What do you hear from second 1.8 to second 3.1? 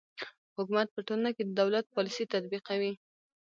پالیسي تطبیقوي.